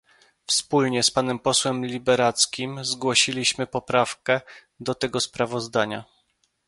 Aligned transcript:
Wspólnie 0.47 1.03
z 1.03 1.11
panem 1.11 1.39
posłem 1.39 1.85
Liberadzkim 1.85 2.85
zgłosiliśmy 2.85 3.67
poprawkę 3.67 4.41
do 4.79 4.95
tego 4.95 5.19
sprawozdania 5.19 6.03